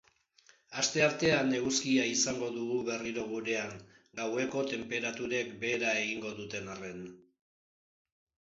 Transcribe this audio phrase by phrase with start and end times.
[0.83, 3.75] Asteartean eguzkia izango dugu berriro gurean,
[4.21, 7.05] gaueko tenperaturek behera egingo duten arren.